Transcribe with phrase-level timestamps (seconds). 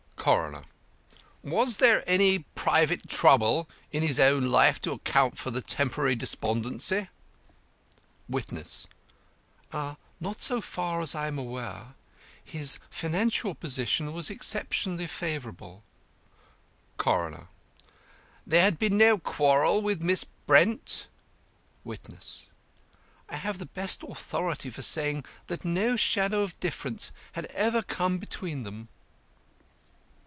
[0.23, 0.65] CORONER:
[1.41, 7.09] Was there any private trouble in his own life to account for the temporary despondency?
[8.29, 8.85] WITNESS:
[9.73, 11.95] Not so far as I am aware.
[12.45, 15.81] His financial position was exceptionally favourable.
[16.97, 17.47] CORONER:
[18.45, 21.07] There had been no quarrel with Miss Brent?
[21.83, 22.45] WITNESS:
[23.27, 28.19] I have the best authority for saying that no shadow of difference had ever come
[28.19, 28.89] between them.